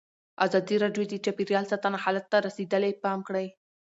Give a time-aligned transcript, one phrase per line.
[0.45, 3.47] ازادي راډیو د چاپیریال ساتنه حالت ته رسېدلي پام کړی.